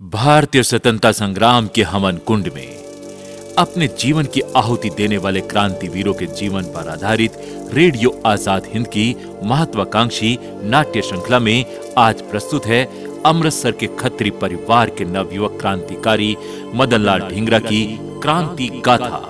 [0.00, 6.12] भारतीय स्वतंत्रता संग्राम के हवन कुंड में अपने जीवन की आहुति देने वाले क्रांति वीरों
[6.14, 7.32] के जीवन पर आधारित
[7.74, 11.64] रेडियो आज़ाद हिंद की महत्वाकांक्षी नाट्य श्रृंखला में
[11.98, 12.84] आज प्रस्तुत है
[13.26, 16.36] अमृतसर के खत्री परिवार के नवयुवक क्रांतिकारी
[16.74, 17.84] मदनलाल ढींगरा की
[18.22, 19.22] क्रांति गाथा,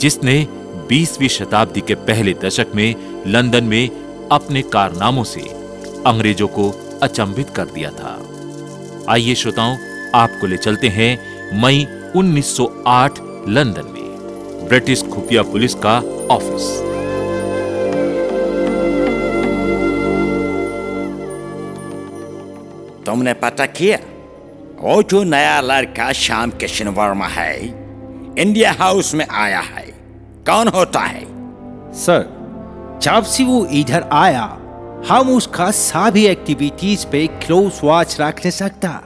[0.00, 0.46] जिसने
[0.90, 2.94] 20वीं शताब्दी के पहले दशक में
[3.26, 5.48] लंदन में अपने कारनामों से
[6.06, 6.70] अंग्रेज़ों को
[7.02, 8.18] अचंभित कर दिया था।
[9.10, 9.76] आइए श्रोताओं
[10.14, 11.18] आपको ले चलते हैं
[11.62, 14.06] मई 1908 लंदन में।
[14.68, 15.98] ब्रिटिश खुफिया पुलिस का
[16.30, 16.80] ऑफ़िस।
[23.06, 23.98] तुमने पता किया?
[24.80, 27.66] वो जो नया लड़का श्याम किशन वर्मा है
[28.38, 29.86] इंडिया हाउस में आया है।
[30.46, 31.24] कौन होता है?
[31.92, 32.36] सर
[33.02, 34.58] जब से वो इधर आया
[35.08, 39.02] हम उसका सभी एक्टिविटीज़ पे क्लोज वॉच रखने सकता।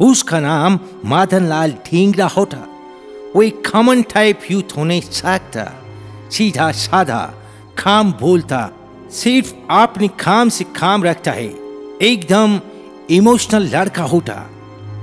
[0.00, 2.68] उसका नाम मदन लाल ढींगरा होता।
[3.36, 5.84] वो एक कॉमन टाइप यूथ होने सकता।
[6.30, 7.34] सीधा साधा,
[7.84, 8.70] काम बोलता।
[9.10, 11.54] सिर्फ़ अपने काम से काम रखता है।
[12.02, 12.60] एकदम
[13.10, 14.50] इमोशनल लड़का होता।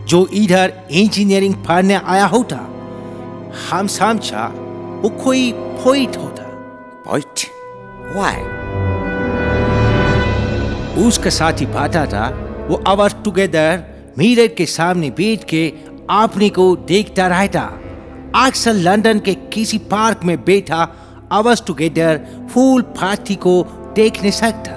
[0.06, 2.58] जो इधर इंजीनियरिंग पढ़ने आया होता।
[3.72, 4.48] हम समझा,
[5.04, 6.44] वो कोई पोइट होता।
[7.10, 7.40] पॉइंट
[8.16, 8.53] वाई
[10.98, 12.28] उसका साथी बाता था,
[12.70, 13.84] वो आवर टुगेदर
[14.18, 15.74] मिरर के सामने बैठ के
[16.10, 17.62] अपने को देखता रहता।
[18.36, 20.88] अक्सर लंदन के किसी पार्क में बैठा
[21.32, 22.20] आवर्स टुगेदर
[22.54, 23.64] फूल पार्टी को
[23.96, 24.72] देख नहीं सकता।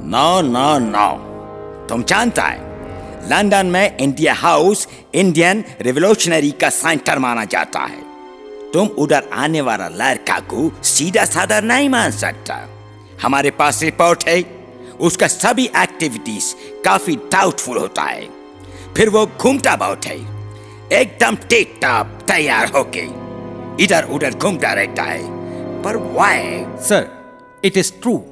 [0.00, 1.08] No no no.
[1.86, 2.58] तुम जानता है,
[3.30, 8.02] लंदन में इंडिया हाउस इंडियन रिवोल्यूशनरी का सेंटर माना जाता है।
[8.72, 12.68] तुम उधर आने वाला लड़का को सीधा साधा नहीं मान सकता।
[13.22, 14.57] हमारे पास रिपोर्ट है।
[15.00, 16.54] उसका सभी एक्टिविटीज़
[16.84, 18.28] काफ़ी डाउटफुल होता है।
[18.96, 20.16] फिर वो घूमता बहुत है।
[20.92, 23.04] एकदम टिप टाप तैयार होके।
[23.84, 25.22] इधर उधर घूमता रहता है।
[25.82, 27.08] पर why sir
[27.64, 28.24] it is true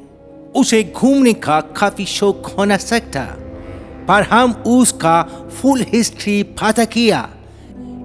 [0.56, 3.20] उसे घूमने का काफ़ी शौक होना सकता।
[4.08, 5.22] पर हम उसका
[5.62, 7.30] फुल हिस्ट्री पता किया।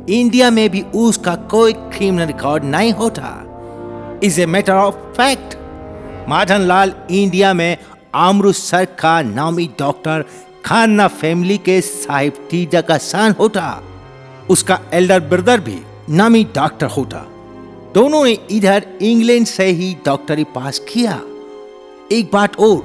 [0.10, 3.48] इंडिया में भी उसका कोई क्रिमिनल रिकॉर्ड नहीं होता।
[4.24, 5.58] Is a matter of fact
[6.30, 7.78] Madan Lal India में
[8.14, 10.26] अमृतसर का नामी डॉक्टर
[10.66, 13.82] खान्ना फैमिली के साहिब टीजा का सन होता।
[14.50, 15.80] उसका एल्डर ब्रदर भी
[16.10, 17.26] नामी डॉक्टर होता।
[17.94, 21.20] दोनों ने इधर इंग्लैंड से ही डॉक्टरी पास किया।
[22.12, 22.84] एक बात और,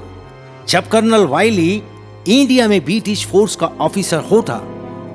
[0.68, 1.82] जब कर्नल वाइली
[2.28, 4.54] इंडिया में ब्रिटिश फोर्स का ऑफिसर होता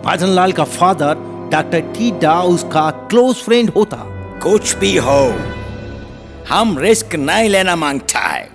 [0.05, 1.15] भजन लाल का फादर
[1.51, 3.97] डॉक्टर टीडा उसका क्लोज फ्रेंड होता।
[4.43, 5.33] कुछ भी हो,
[6.49, 8.50] हम रिस्क नहीं लेना माँगता है।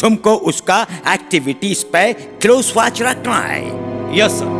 [0.00, 0.80] तुमको उसका
[1.12, 3.62] एक्टिविटीज़ पे क्लोज वॉच रखना है।
[4.18, 4.56] यस सर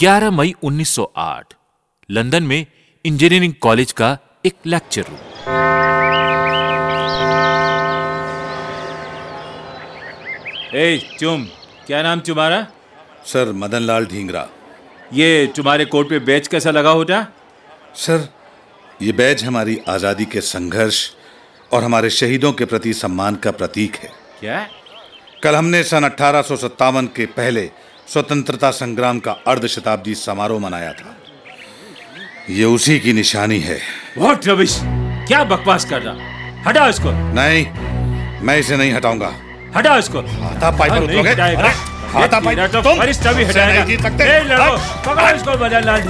[0.00, 1.54] 11 मई 1908
[2.10, 2.66] लंदन में
[3.04, 4.16] इंजीनियरिंग कॉलेज का
[4.46, 5.18] एक लेक्चर रूम
[10.74, 10.86] ए
[11.20, 11.44] चुम
[11.86, 12.66] क्या नाम तुम्हारा?
[13.26, 14.48] सर मदन लाल ढींगरा।
[15.12, 17.26] ये तुम्हारे कोट पे बैच कैसा लगा होता?
[17.94, 18.28] सर
[19.02, 20.98] ये बैच हमारी आज़ादी के संघर्ष
[21.72, 24.10] और हमारे शहीदों के प्रति सम्मान का प्रतीक है।
[24.40, 24.66] क्या?
[25.42, 27.70] कल हमने सन अठारह सौ सत्तावन के पहले
[28.08, 31.16] स्वतंत्रता संग्राम का अर्ध शताब्दी समारोह मनाया था।
[32.50, 33.78] ये उसी की निशानी है।
[34.46, 34.78] रविश
[35.28, 36.14] क्या बकवास कर रहा?
[36.68, 37.66] हटा इसको। नहीं
[38.46, 39.32] मैं इसे नहीं हटाऊँगा।
[39.76, 41.30] हटा इसको। हाथा पाई पर हाँ, उतरोगे?
[42.10, 46.02] हाथा पाई तो तुम हटाएगा। नहीं जीत सकते। ए, लड़ो, हाँ, पकड़ो इसको लाल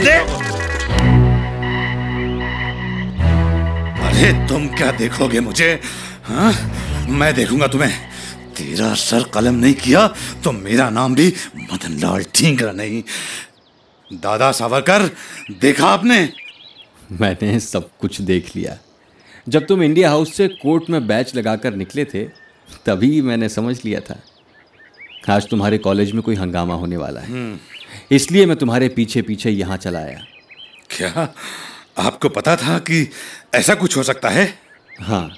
[4.21, 5.69] अरे तुम क्या देखोगे मुझे?
[6.25, 6.53] हाँ?
[7.09, 7.93] मैं देखूँगा तुम्हें।
[8.53, 10.07] तेरा सर कलम नहीं किया
[10.45, 13.03] तो मेरा नाम भी मदन लाल ठींगरा नहीं।
[14.11, 15.07] दादा सावरकर
[15.61, 16.19] देखा आपने?
[17.13, 18.77] मैंने सब कुछ देख लिया।
[19.49, 22.25] जब तुम इंडिया हाउस से कोर्ट में बैच लगाकर निकले थे
[22.87, 24.21] तभी मैंने समझ लिया था।
[25.29, 27.59] आज तुम्हारे कॉलेज में कोई हंगामा होने वाला है।
[28.11, 30.23] इसलिए मैं तुम्हारे पीछे पीछे यहाँ चला आया।
[30.91, 31.35] क्या?
[31.97, 33.09] आपको पता था कि
[33.55, 34.59] ऐसा कुछ हो सकता है?
[35.01, 35.31] हाँ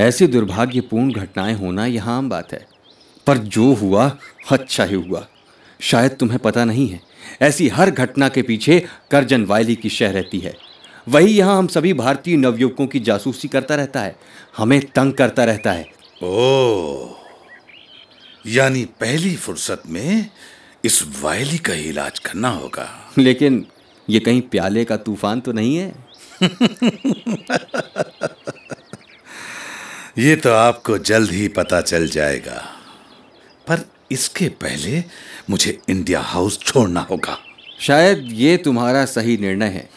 [0.00, 2.66] ऐसी दुर्भाग्यपूर्ण घटनाएँ होना यहाँ आम बात है।
[3.26, 4.06] पर जो हुआ
[4.50, 5.26] अच्छा ही हुआ।
[5.80, 7.00] शायद तुम्हें पता नहीं है
[7.42, 8.78] ऐसी हर घटना के पीछे
[9.10, 10.54] करजन वायली की शह रहती है।
[11.08, 14.16] वही यहाँ हम सभी भारतीय नवयुवकों की जासूसी करता रहता है
[14.56, 15.86] हमें तंग करता रहता है।
[16.22, 17.08] ओ
[18.46, 20.30] यानी पहली फुर्सत में
[20.84, 22.88] इस वायली का इलाज करना होगा।
[23.18, 23.66] लेकिन
[24.12, 25.92] ये कहीं प्याले का तूफ़ान तो नहीं है?
[30.18, 32.68] ये तो आपको जल्द ही पता चल जाएगा।
[33.68, 35.04] पर इसके पहले
[35.50, 37.38] मुझे इंडिया हाउस छोड़ना होगा।
[37.80, 39.90] शायद ये तुम्हारा सही निर्णय है।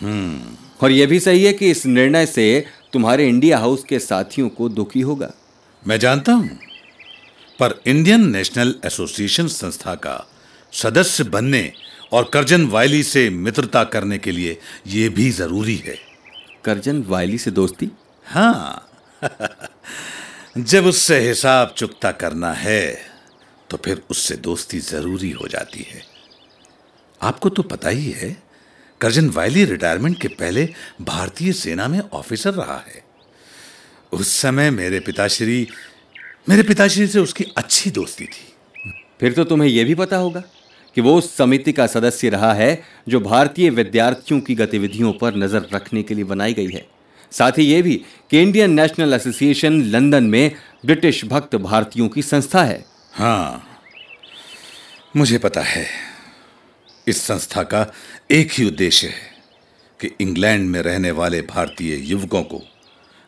[0.84, 4.70] और यह भी सही है कि इस निर्णय से तुम्हारे इंडिया हाउस के साथियों को
[4.70, 5.32] दुखी होगा।
[5.88, 6.50] मैं जानता हूँ।
[7.60, 10.28] पर इंडियन नेशनल एसोसिएशन संस्था का
[10.74, 11.74] सदस्य बनने
[12.16, 15.98] और करजन वायली से मित्रता करने के लिए यह भी ज़रूरी है।
[16.66, 17.92] करजन वायली से दोस्ती?
[18.26, 18.90] हाँ।
[20.58, 23.12] जब उससे हिसाब चुकता करना है
[23.70, 26.02] तो फिर उससे दोस्ती ज़रूरी हो जाती है।
[27.22, 28.44] आपको तो पता ही है
[29.02, 30.70] करजन वायली रिटायरमेंट के पहले
[31.02, 33.04] भारतीय सेना में ऑफिसर रहा है।
[34.12, 35.68] उस समय मेरे पिताश्री
[36.50, 38.54] मेरे पिताश्री से उसकी अच्छी दोस्ती थी।
[39.20, 40.44] फिर तो तुम्हें यह भी पता होगा।
[40.96, 45.68] कि वो उस समिति का सदस्य रहा है जो भारतीय विद्यार्थियों की गतिविधियों पर नज़र
[45.74, 46.86] रखने के लिए बनाई गई है।
[47.32, 47.96] साथ ही ये भी
[48.32, 50.52] कि इंडियन नेशनल एसोसिएशन लंदन में
[50.86, 52.84] ब्रिटिश भक्त भारतीयों की संस्था है।
[53.14, 53.68] हाँ
[55.16, 55.86] मुझे पता है।
[57.08, 57.86] इस संस्था का
[58.32, 59.34] एक ही उद्देश्य है
[60.00, 62.62] कि इंग्लैंड में रहने वाले भारतीय युवकों को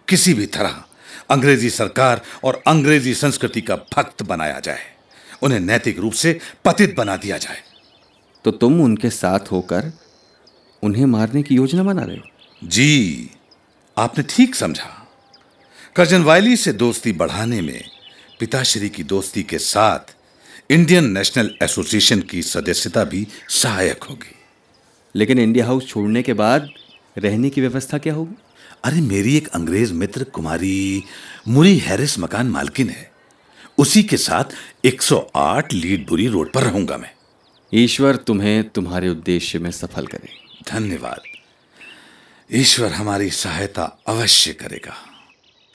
[0.07, 0.83] किसी भी तरह
[1.29, 4.96] अंग्रेज़ी सरकार और अंग्रेज़ी संस्कृति का भक्त बनाया जाए।
[5.43, 7.61] उन्हें नैतिक रूप से पतित बना दिया जाए।
[8.43, 9.91] तो तुम उनके साथ होकर
[10.83, 12.23] उन्हें मारने की योजना बना रहे हो?
[12.63, 13.29] जी
[13.97, 15.07] आपने ठीक समझा।
[15.95, 17.89] करजन वायली से दोस्ती बढ़ाने में
[18.39, 20.15] पिताश्री की दोस्ती के साथ
[20.71, 24.35] इंडियन नेशनल एसोसिएशन की सदस्यता भी सहायक होगी।
[25.15, 26.69] लेकिन इंडिया हाउस छोड़ने के बाद
[27.17, 28.35] रहने की व्यवस्था क्या होगी?
[28.83, 31.03] अरे मेरी एक अंग्रेज़ मित्र कुमारी
[31.47, 33.11] मुरी हैरिस मकान मालकिन है।
[33.77, 34.43] उसी के साथ
[34.85, 37.11] 108 लीड बुरी रोड पर रहूँगा मैं।
[37.73, 40.29] ईश्वर तुम्हें तुम्हारे उद्देश्य में सफल करे।
[40.71, 41.21] धन्यवाद।
[42.53, 44.93] ईश्वर हमारी सहायता अवश्य करेगा।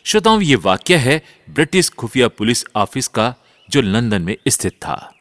[0.05, 3.35] श्रोताओं ये वाक्य है ब्रिटिश खुफिया पुलिस ऑफ़िस का
[3.71, 5.15] जो लंदन में स्थित था।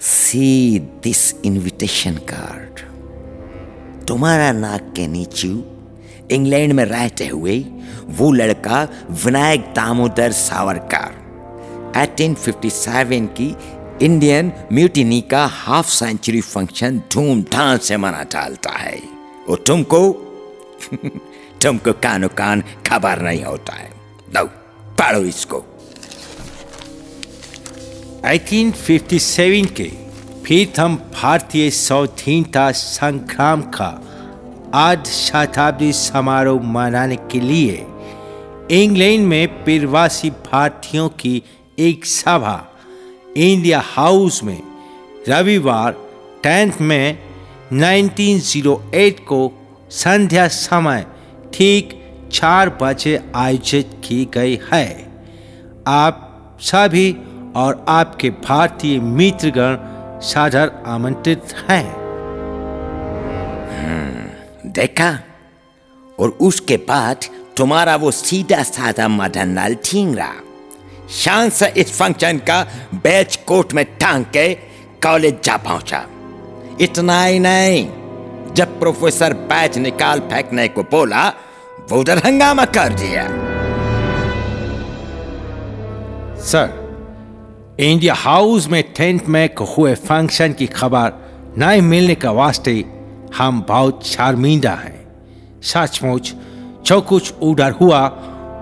[0.00, 2.80] सी दिस इनविटेशन कार्ड
[4.06, 5.48] तुम्हारा नाक के नीचे
[6.34, 7.64] इंग्लैंड में रहते हुए
[8.10, 11.20] वो लड़का विनायक दामोदर सावरकर।
[11.96, 13.56] 1857 की
[14.04, 19.02] इंडियन म्यूटिनी का हाफ़ सेंचुरी फ़ंक्शन धूमधाम से मना डालता है।
[19.48, 20.12] और तुमको
[21.62, 23.90] तुमको कानो कान खबर नहीं होता है।
[24.36, 24.44] लो,
[24.98, 25.64] पढ़ो इसको।
[28.24, 30.10] 1857 के
[30.44, 34.06] प्रथम भारतीय स्वाधीनता संग्राम का
[34.74, 37.86] आध शताब्दी समारोह मनाने के लिए
[38.70, 41.42] इंग्लैंड में प्रवासी भारतीयों की
[41.78, 42.66] एक सभा,
[43.36, 44.62] इंडिया हाउस में
[45.28, 45.96] रविवार
[46.42, 47.18] टेंथ में
[47.72, 49.52] 1908 को
[49.90, 51.06] संध्या समय
[51.54, 52.02] ठीक
[52.32, 55.12] चार बजे आयोजित की गई है।
[55.86, 57.16] आप सभी
[57.56, 59.76] और आपके भारतीय मित्रगण
[60.20, 62.00] सादर आमंत्रित हैं।
[64.66, 65.18] देखा?
[66.20, 67.16] और उसके बाद
[67.60, 70.28] तुम्हारा वो सीधा साधा मदन लाल ठींगरा
[71.14, 72.62] शान से इस फ़ंक्शन का
[73.04, 74.46] बैच कोट में टांग के
[75.04, 76.02] कॉलेज जा पहुँचा
[76.80, 77.84] इतना ही नहीं
[78.54, 81.28] जब प्रोफेसर बैच निकाल फेंकने को बोला
[81.90, 83.28] वो उधर हंगामा कर दिया
[86.48, 91.12] सर इंडिया हाउस में टेंट में हुए फ़ंक्शन की खबर
[91.58, 92.84] नहीं मिलने का वास्ते
[93.36, 94.98] हम बहुत शर्मिंदा हैं
[95.62, 96.34] सचमुच
[96.86, 98.06] जो कुछ उधर हुआ,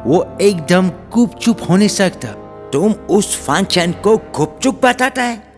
[0.06, 2.28] वो एकदम गुपचुप होने सकता।
[2.72, 5.52] तुम उस फ़ंक्शन को गुपचुप बताता है।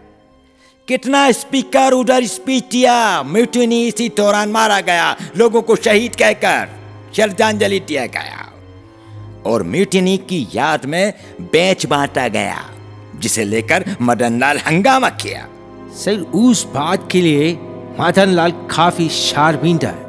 [0.88, 6.68] कितना स्पीकर उधर स्पीच दिया, म्यूटिनी इसी दौरान मारा गया, लोगों को शहीद कहकर,
[7.16, 8.52] श्रद्धांजलि दिया गया।
[9.46, 12.64] और म्यूटिनी की याद में बेच बांटा गया,
[13.16, 15.48] जिसे लेकर मदन लाल हंगामा किया।
[15.92, 17.58] सर, उस बात के लिए
[18.00, 20.04] मदन लाल काफ़ी शर्मिंदा है।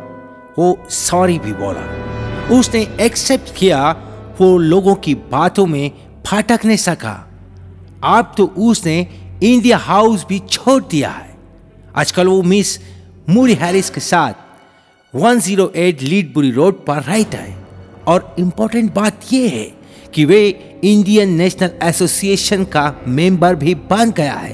[0.60, 2.11] वो सॉरी भी बोला।
[2.50, 3.92] उसने एक्सेप्ट किया,
[4.42, 5.92] वो लोगों की बातों में
[6.28, 7.28] फाटक नहीं सका।
[8.04, 9.08] अब तो उसने
[9.44, 11.38] इंडिया हाउस भी छोड़ दिया है।
[11.96, 12.80] आजकल वो मिस
[13.30, 14.34] मूरी हैरिस के साथ
[15.16, 17.68] 108 लीडबुरी रोड पर रहता है।
[18.08, 19.72] और इम्पोर्टेंट बात यह है
[20.14, 20.48] कि वे
[20.84, 24.54] इंडियन नेशनल एसोसिएशन का मेंबर भी बन गया है।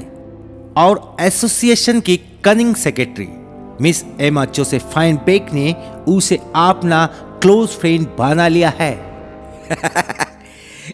[0.76, 3.28] और एसोसिएशन की cunning secretary
[3.80, 5.72] miss Emma Josephine Beck ने
[6.08, 7.08] उसे अपना
[7.42, 8.92] क्लोज फ्रेंड बना लिया है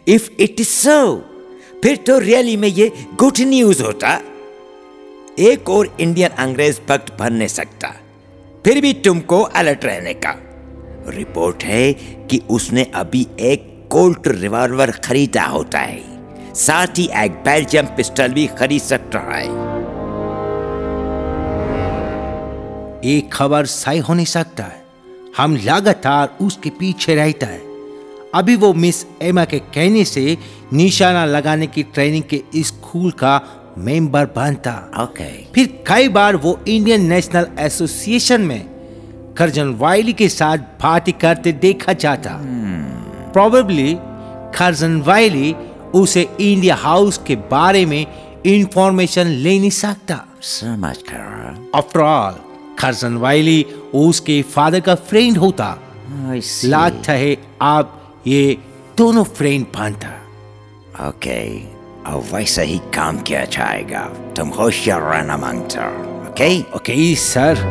[0.09, 1.17] इफ़ इट इज़ सो
[1.83, 4.21] फिर तो रियली में ये गुड न्यूज़ होता।
[5.39, 7.89] एक और इंडियन अंग्रेज़ भक्त बन नहीं सकता।
[8.65, 10.35] फिर भी तुमको अलर्ट रहने का।
[11.09, 11.93] रिपोर्ट है
[12.31, 18.47] कि उसने अभी एक कोल्ट रिवॉल्वर खरीदा होता है। साथ ही एक बेल्जियम पिस्टल भी
[18.47, 19.45] खरीद सकता है।
[23.05, 24.84] एक खबर सही हो नहीं सकता। है
[25.39, 27.63] हम लगातार उसके पीछे रहता है।
[28.35, 30.37] अभी वो मिस एमा के कहने से
[30.73, 33.41] निशाना लगाने की ट्रेनिंग के स्कूल का
[33.79, 34.73] मेंबर बनता।
[35.03, 38.63] ओके फिर कई बार वो इंडियन नेशनल एसोसिएशन में
[39.39, 42.39] कर्जन वाइली के साथ पार्टी करते देखा जाता।
[43.33, 43.97] प्रोबेबली
[44.59, 45.55] कर्जन वाइली
[45.95, 48.07] उसे इंडिया हाउस के बारे में
[48.47, 52.41] इंफॉर्मेशन ले नहीं सकता। समझ कर आफ्टर ऑल
[52.85, 53.63] कर्जन वाइली
[53.95, 55.79] उसके फादर का फ्रेंड होता।
[56.65, 58.59] लगता है आप ये
[58.99, 60.09] दोनों फ्रेंड बनता
[61.09, 61.39] ओके
[62.05, 64.01] और वैसा ही काम किया जाएगा।
[64.37, 65.89] तुम होशियार रहना माँगता।
[66.29, 67.63] ओके ओके सर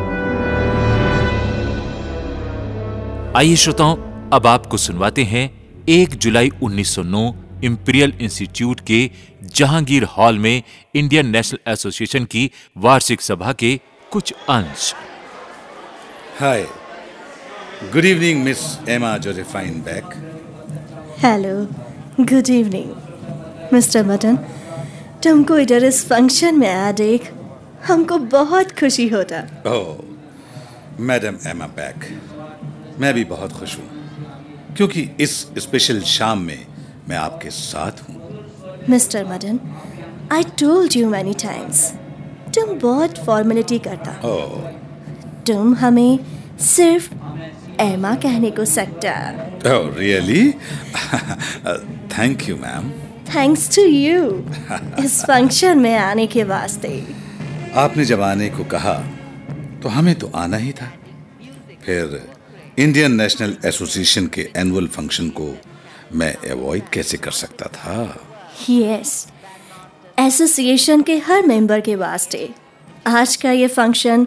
[3.36, 3.96] आइए श्रोताओं
[4.32, 5.44] अब आपको सुनवाते हैं
[5.88, 7.32] 1 जुलाई 1909
[7.64, 9.10] इंपीरियल इंस्टीट्यूट के
[9.54, 10.62] जहांगीर हॉल में
[10.94, 13.80] इंडियन नेशनल एसोसिएशन की वार्षिक सभा के
[14.14, 14.92] कुछ अंश।
[16.40, 16.62] Hi
[17.92, 20.12] good evening miss Emma Josephine Beck
[21.22, 21.54] hello
[22.20, 24.36] good evening mister Madan
[25.24, 27.30] तुमको इधर इस फ़ंक्शन में आया देख
[27.86, 32.08] हमको बहुत खुशी होता। ओह मैडम एमा बैक
[33.00, 33.88] मैं भी बहुत खुश हूँ
[34.76, 36.66] क्योंकि इस स्पेशल शाम में
[37.08, 38.16] मैं आपके साथ हूँ।
[38.90, 39.60] Mister Madan
[40.32, 41.92] I told you many times
[42.54, 44.68] तुम बहुत फॉर्मेलिटी करता। ओह
[45.46, 46.18] तुम हमें
[46.66, 47.08] सिर्फ़
[47.80, 49.12] एमा कहने को सकता।
[49.70, 50.50] ओह really
[52.10, 52.90] thank you ma'am
[53.28, 54.22] thanks to you
[54.98, 56.90] इस फ़ंक्शन में आने के वास्ते।
[57.76, 58.94] आपने जब आने को कहा
[59.82, 60.92] तो हमें तो आना ही था।
[61.84, 62.20] फिर
[62.78, 65.54] इंडियन नेशनल एसोसिएशन के एनुअल फ़ंक्शन को
[66.14, 67.96] मैं अवॉइड कैसे कर सकता था?
[68.70, 69.26] यस
[70.18, 72.48] एसोसिएशन के हर मेंबर के वास्ते।
[73.06, 74.26] आज का ये फ़ंक्शन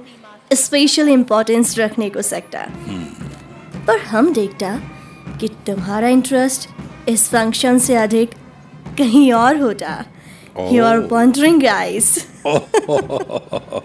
[0.54, 2.66] स्पेशल इम्पोर्टेंस रखने को सकता
[3.88, 4.76] पर हम देखता
[5.42, 6.70] कि तुम्हारा इंटरेस्ट
[7.10, 8.30] इस फ़ंक्शन से अधिक
[8.98, 10.06] कहीं और होता।
[10.72, 12.18] यू आर वंडरिंग गाइस
[12.48, 13.76] पर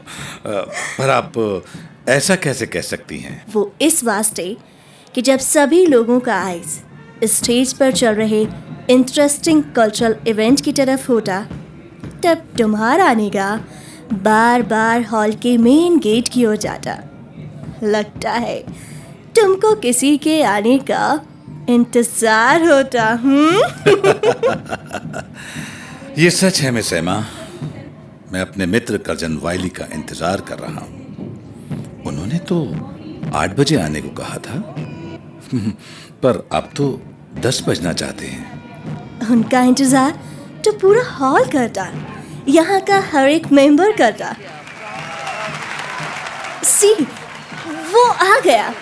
[1.11, 1.33] आप
[2.09, 3.45] ऐसा कैसे कह सकती हैं?
[3.53, 4.57] वो इस वास्ते
[5.15, 8.47] कि जब सभी लोगों का आइज़ स्टेज पर चल रहे
[8.91, 11.47] इंटरेस्टिंग कल्चरल इवेंट की तरफ़ होता
[12.25, 13.57] तब तुम्हारा निगाह
[14.15, 16.97] बार बार हॉल के मेन गेट की ओर जाता।
[17.83, 18.59] लगता है
[19.37, 21.05] तुमको किसी के आने का
[21.69, 23.61] इंतज़ार होता हम्म?
[26.19, 27.17] ये सच है मिस एमा।
[28.33, 32.57] मैं अपने मित्र कर्जन वाइली का इंतज़ार कर रहा हूँ। उन्होंने तो
[33.35, 34.59] आठ बजे आने को कहा था।
[36.23, 37.01] पर अब तो
[37.41, 40.19] दस बजना चाहते हैं। उनका इंतज़ार?
[40.65, 41.87] तो पूरा हॉल करता।
[42.49, 44.35] यहाँ का हर एक मेंबर करता।
[46.65, 46.93] सी
[47.93, 48.73] वो आ गया।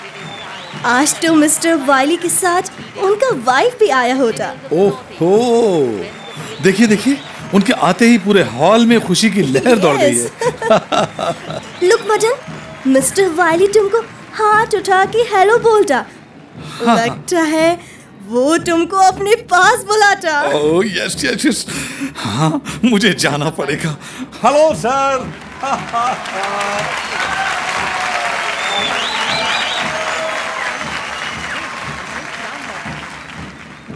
[0.87, 2.63] आज तो मिस्टर वाइली के साथ
[3.03, 5.87] उनका वाइफ भी आया होता। ओहो!
[6.63, 7.19] देखिए देखिए
[7.55, 10.25] उनके आते ही पूरे हॉल में खुशी की लहर दौड़ गई है।
[11.83, 12.35] लुक मदन
[12.87, 14.01] मिस्टर वाइली तुमको
[14.35, 16.05] हाथ उठा के हेलो बोलता।
[16.83, 17.79] लगता है
[18.31, 21.67] वो तुमको अपने पास बुलाता। ओह यस यस यस
[22.17, 22.51] हाँ
[22.85, 23.97] मुझे जाना पड़ेगा।
[24.45, 25.25] Hello sir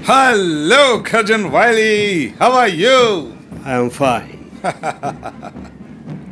[0.09, 2.99] hello Curzon Wyllie how are you
[3.67, 4.39] I am fine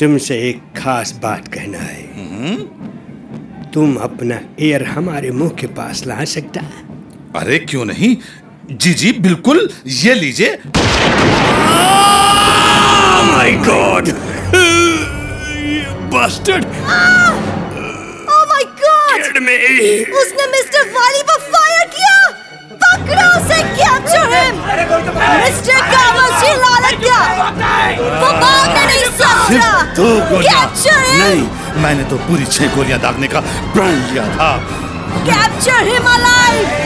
[0.01, 2.05] तुमसे एक खास बात कहना है।
[3.73, 6.92] तुम अपना एयर हमारे मुँह के पास ला सकता है?
[7.37, 8.17] अरे क्यों नहीं?
[8.71, 10.57] जी जी बिल्कुल ये लीजिए।
[13.29, 14.09] My god
[16.13, 16.65] bastard
[18.25, 19.63] oh my god में
[20.21, 22.19] उसने मिस्टर वाली पर फायर किया।
[22.85, 24.55] पकड़ो उसे capture him
[25.41, 27.19] mister Cawas Lalcaca
[28.21, 33.29] वो भागने नहीं सकता दो गोलियाँ। कैप्चर हिम नहीं मैंने तो पूरी छह गोलियाँ दागने
[33.35, 33.41] का
[33.75, 34.53] प्रण लिया था।
[35.27, 36.82] कैप्चर हिम अलाइव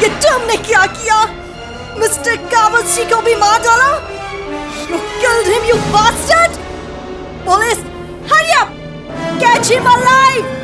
[0.00, 1.18] ये तुमने क्या किया
[2.00, 3.92] मिस्टर कावची को भी मार डाला
[4.88, 6.58] You killed him, you bastard!
[7.46, 7.80] Police,
[8.30, 8.68] hurry up!
[9.40, 10.54] Catch him alive!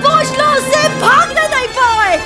[0.00, 2.16] दबोच लो उसे भागने नहीं पाए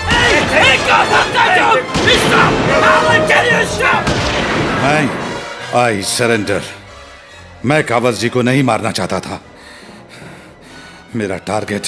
[4.91, 5.09] आई
[5.83, 6.84] आई सरेंडर
[7.67, 9.41] मैं कावज जी को नहीं मारना चाहता था।
[11.17, 11.87] मेरा टारगेट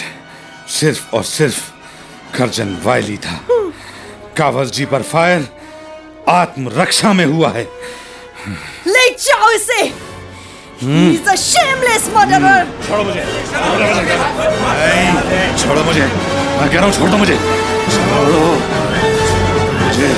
[0.68, 1.71] सिर्फ़ और सिर्फ़
[2.37, 3.40] कर्जन वायली था।
[4.37, 5.49] कावस जी पर फायर
[6.28, 7.68] आत्मरक्षा में हुआ है।
[8.87, 9.92] ले जाओ इसे।
[10.80, 12.88] He's a shameless murderer.
[12.88, 13.25] छोड़ो मुझे।
[14.76, 17.37] नहीं, छोड़ो मुझे। मैं कह रहा हूँ छोड़ दो मुझे।
[17.95, 18.40] छोड़ो
[19.85, 20.14] मुझे।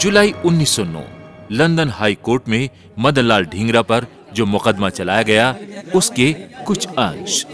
[0.00, 1.19] जुलाई 1909
[1.50, 5.54] लंदन हाई कोर्ट में मदनलाल ढींगरा पर जो मुकदमा चलाया गया,
[5.94, 6.32] उसके
[6.66, 7.44] कुछ अंश।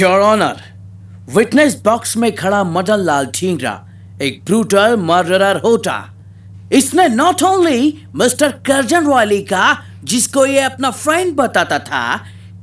[0.00, 0.62] योर ऑनर
[1.34, 3.74] विटनेस बॉक्स में खड़ा मदन लाल ठींगरा
[4.22, 5.96] एक ब्रूटल मर्डरर होता।
[6.72, 12.04] इसने नॉट ओनली मिस्टर करजन वाली का, जिसको ये अपना फ्रेंड बताता था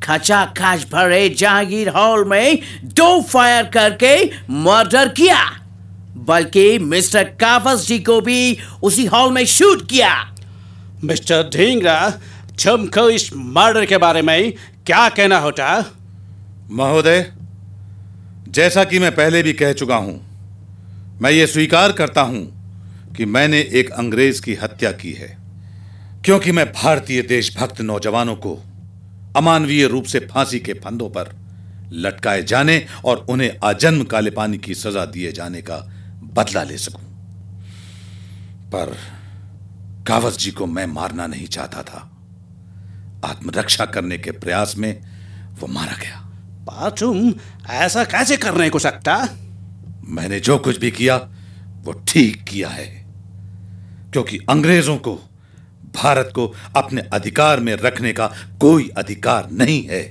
[0.03, 4.13] खचा खच भरे जहांगीर हॉल में दो फायर करके
[4.49, 5.39] मर्डर किया।
[6.27, 10.13] बल्कि मिस्टर काफस जी को भी उसी हॉल में शूट किया।
[11.03, 12.09] मिस्टर ढींगरा
[12.63, 14.51] तुमको इस मर्डर के बारे में
[14.85, 15.85] क्या कहना होता?
[16.71, 17.25] महोदय
[18.47, 23.59] जैसा कि मैं पहले भी कह चुका हूँ मैं ये स्वीकार करता हूँ कि मैंने
[23.73, 25.35] एक अंग्रेज़ की हत्या की है
[26.25, 28.57] क्योंकि मैं भारतीय देशभक्त नौजवानों को
[29.37, 31.35] अमानवीय रूप से फांसी के फंदों पर
[31.93, 35.77] लटकाए जाने और उन्हें आजन्म काले पानी की सजा दिए जाने का
[36.23, 37.03] बदला ले सकूँ।
[38.65, 38.97] पर
[40.07, 42.11] कावस जी को मैं मारना नहीं चाहता था।
[43.25, 45.01] आत्मरक्षा करने के प्रयास में
[45.59, 46.31] वो मारा गया।
[46.69, 47.33] पर तुम
[47.69, 49.29] ऐसा कैसे करने को सकता?
[50.07, 51.15] मैंने जो कुछ भी किया
[51.83, 53.05] वो ठीक किया है।
[54.11, 55.30] क्योंकि अंग्रेज़ों को
[55.95, 58.27] भारत को अपने अधिकार में रखने का
[58.61, 60.03] कोई अधिकार नहीं है।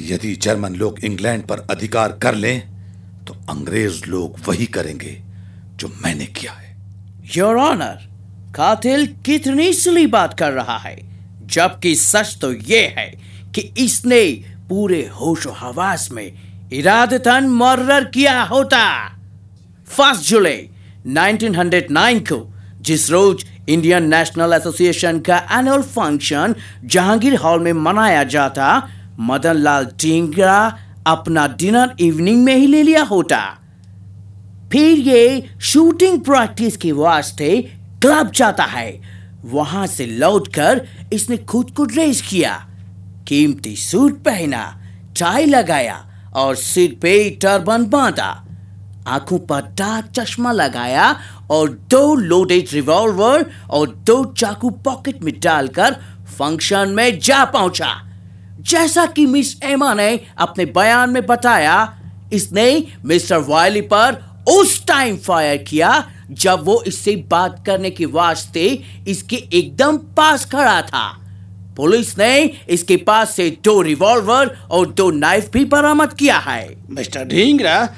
[0.00, 2.60] यदि जर्मन लोग इंग्लैंड पर अधिकार कर लें
[3.24, 5.20] तो अंग्रेज़ लोग वही करेंगे
[5.74, 6.76] जो मैंने किया है।
[7.36, 8.04] योर ऑनर
[8.54, 10.96] कातिल कितनी सिली बात कर रहा है,
[11.46, 13.08] जबकि सच तो यह है
[13.54, 14.24] कि इसने
[14.68, 16.32] पूरे होश हवास में
[16.72, 19.08] इरादतन मर्डर किया होता।
[19.88, 20.68] फ़र्स्ट जुलाई
[21.06, 22.38] 1909 को,
[22.80, 28.88] जिस रोज इंडियन नेशनल एसोसिएशन का एनुअल फ़ंक्शन जहांगीर हॉल में मनाया जाता।
[29.20, 33.38] मदन लाल टिंगरा अपना डिनर इवनिंग में ही ले लिया होता।
[34.72, 37.62] फिर ये शूटिंग प्रैक्टिस के वास्ते
[38.02, 39.00] क्लब जाता है।
[39.44, 42.66] वहाँ से लौटकर इसने खुद को ड्रेस किया।
[43.28, 44.82] कीमती सूट पहना
[45.20, 46.04] टाई लगाया
[46.36, 48.45] और सिर पे टर्बन बांधा।
[49.06, 51.14] आँखों पर डार्क चश्मा लगाया
[51.50, 55.96] और दो लोडेड रिवॉल्वर और दो चाकू पॉकेट में डालकर
[56.38, 57.92] फ़ंक्शन में जा पहुँचा।
[58.60, 61.92] जैसा कि मिस एमा ने अपने बयान में बताया,
[62.32, 68.66] इसने मिस्टर वायली पर उस टाइम फायर किया जब वो इससे बात करने के वास्ते
[69.08, 71.06] इसके एकदम पास खड़ा था।
[71.76, 72.38] पुलिस ने
[72.68, 77.88] इसके पास से दो रिवॉल्वर और दो नाइफ भी बरामद किया है। मिस्टर ढींगरा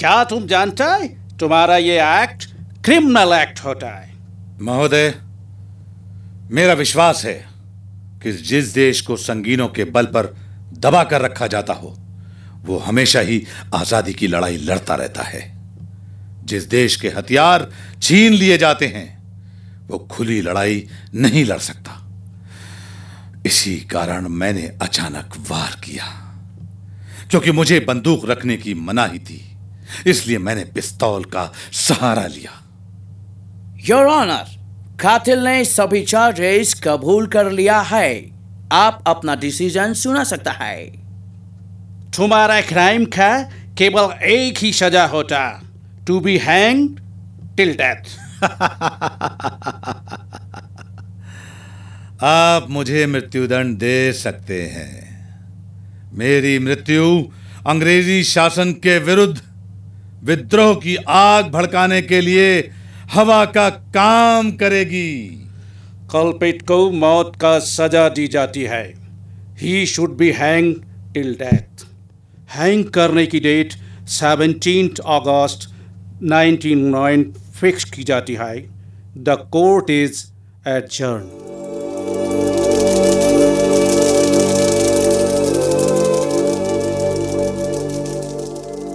[0.00, 1.08] क्या तुम जानते है?
[1.38, 2.44] तुम्हारा ये एक्ट
[2.84, 4.12] क्रिमिनल एक्ट होता है।
[4.60, 5.12] महोदय,
[6.50, 7.34] मेरा विश्वास है
[8.22, 10.26] कि जिस देश को संगीनों के बल पर
[10.74, 11.94] दबा कर रखा जाता हो,
[12.64, 13.42] वो हमेशा ही
[13.74, 15.42] आज़ादी की लड़ाई लड़ता रहता है।
[16.44, 17.68] जिस देश के हथियार
[18.02, 19.06] छीन लिए जाते हैं,
[19.88, 21.98] वो खुली लड़ाई नहीं लड़ सकता।
[23.46, 26.06] इसी कारण मैंने अचानक वार किया,
[27.30, 29.46] क्योंकि मुझे बंदूक रखने की मनाही थी।
[30.06, 32.52] इसलिए मैंने पिस्तौल का सहारा लिया।
[33.88, 34.58] योर ऑनर
[35.00, 38.30] कातिल ने सभी चार्जेस कबूल कर लिया है।
[38.72, 40.86] आप अपना डिसीज़न सुना सकता है।
[42.16, 43.42] तुम्हारा क्राइम का
[43.78, 45.62] केवल एक ही सजा होता।
[46.06, 46.88] To be hang
[47.56, 48.18] till death
[52.24, 55.10] आप मुझे मृत्युदंड दे सकते हैं।
[56.12, 57.04] मेरी मृत्यु
[57.66, 59.40] अंग्रेज़ी शासन के विरुद्ध
[60.24, 62.70] विद्रोह की आग भड़काने के लिए
[63.12, 65.26] हवा का काम करेगी।
[66.12, 68.82] कल्पित को मौत का सजा दी जाती है।
[69.58, 70.74] He should be hang
[71.14, 71.84] till death
[72.50, 73.72] hang करने की डेट
[74.08, 75.68] सेवनटीन अगस्त
[76.22, 77.24] 1909
[77.60, 78.56] फिक्स की जाती है।
[79.18, 80.24] द कोर्ट इज़
[80.68, 81.28] एडजर्न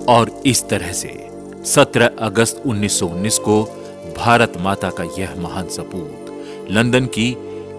[0.10, 1.10] और इस तरह से
[1.66, 3.64] 17 अगस्त 1919 को
[4.18, 7.34] भारत माता का यह महान सपूत लंदन की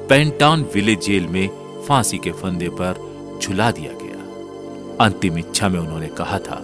[0.08, 1.48] पेंटाउन विलेज जेल में
[1.88, 6.62] फांसी के फंदे पर झुला दिया गया। अंतिम इच्छा में उन्होंने कहा था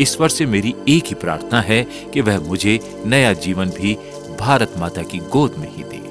[0.00, 1.82] ईश्वर से मेरी एक ही प्रार्थना है
[2.14, 3.94] कि वह मुझे नया जीवन भी
[4.40, 6.02] भारत माता की गोद में ही दे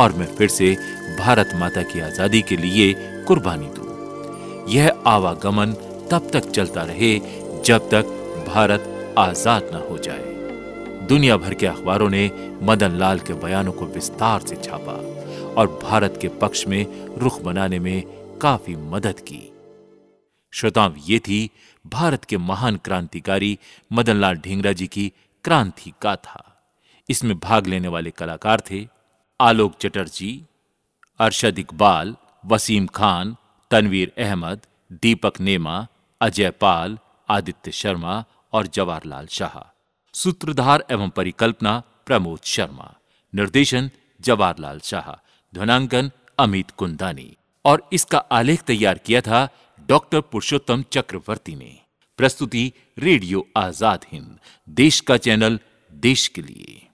[0.00, 0.74] और मैं फिर से
[1.18, 2.92] भारत माता की आज़ादी के लिए
[3.26, 5.72] कुर्बानी दूँ। यह आवागमन
[6.10, 7.18] तब तक चलता रहे
[7.64, 8.16] जब तक
[8.50, 12.30] भारत आज़ाद न हो जाए। दुनिया भर के अखबारों ने
[12.62, 14.92] मदन लाल के बयानों को विस्तार से छापा
[15.54, 16.84] और भारत के पक्ष में
[17.18, 18.02] रुख बनाने में
[18.42, 19.42] काफ़ी मदद की।
[20.52, 21.50] श्रोताओं, ये थी
[21.84, 23.58] भारत के महान क्रांतिकारी
[23.90, 25.12] मदनलाल ढींगरा जी की
[25.44, 26.44] क्रांति गाथा।
[27.08, 28.86] इसमें भाग लेने वाले कलाकार थे
[29.40, 30.32] आलोक चटर्जी,
[31.20, 33.36] अरशद इकबाल, वसीम खान,
[33.70, 34.60] तनवीर अहमद,
[35.02, 35.86] दीपक नेमा,
[36.20, 38.14] अजय पाल, आदित्य शर्मा
[38.52, 39.58] और जवाहरलाल शाह।
[40.14, 42.94] सूत्रधार एवं परिकल्पना प्रमोद शर्मा।
[43.34, 45.12] निर्देशन जवाहरलाल शाह।
[45.54, 49.48] ध्वनांकन अमित कुंदानी। और इसका आलेख तैयार किया था
[49.88, 51.78] डॉक्टर पुरुषोत्तम चक्रवर्ती ने।
[52.18, 55.58] प्रस्तुति रेडियो आज़ाद हिंद। देश का चैनल,
[55.92, 56.89] देश के लिए।